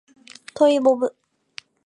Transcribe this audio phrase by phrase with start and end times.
[0.55, 1.15] トイボブ